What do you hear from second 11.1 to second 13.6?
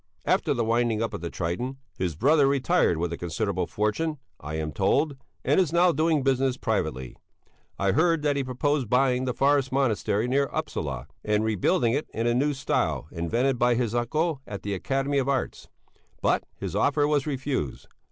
and rebuilding it in a new style invented